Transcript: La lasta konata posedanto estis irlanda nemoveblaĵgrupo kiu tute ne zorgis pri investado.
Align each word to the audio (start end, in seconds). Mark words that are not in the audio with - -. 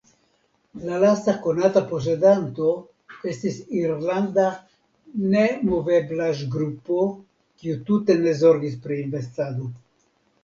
La 0.83 0.99
lasta 1.01 1.33
konata 1.41 1.81
posedanto 1.91 2.69
estis 3.33 3.59
irlanda 3.81 4.45
nemoveblaĵgrupo 5.35 6.99
kiu 7.61 7.77
tute 7.91 8.15
ne 8.23 8.33
zorgis 8.43 8.79
pri 8.87 8.97
investado. 9.03 9.69